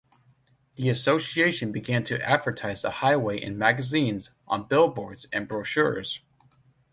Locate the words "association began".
0.89-2.03